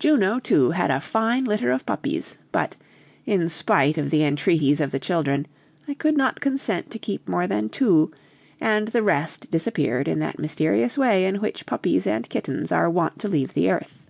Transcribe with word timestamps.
Juno, 0.00 0.40
too, 0.40 0.72
had 0.72 0.90
a 0.90 0.98
fine 0.98 1.44
litter 1.44 1.70
of 1.70 1.86
puppies, 1.86 2.36
but, 2.50 2.74
in 3.26 3.48
spite 3.48 3.96
of 3.96 4.10
the 4.10 4.24
entreaties 4.24 4.80
of 4.80 4.90
the 4.90 4.98
children, 4.98 5.46
I 5.86 5.94
could 5.94 6.16
not 6.16 6.40
consent 6.40 6.90
to 6.90 6.98
keep 6.98 7.28
more 7.28 7.46
than 7.46 7.68
two, 7.68 8.10
and 8.60 8.88
the 8.88 9.04
rest 9.04 9.48
disappeared 9.52 10.08
in 10.08 10.18
that 10.18 10.40
mysterious 10.40 10.98
way 10.98 11.26
in 11.26 11.36
which 11.36 11.64
puppies 11.64 12.08
and 12.08 12.28
kittens 12.28 12.72
are 12.72 12.90
wont 12.90 13.20
to 13.20 13.28
leave 13.28 13.54
the 13.54 13.70
earth. 13.70 14.02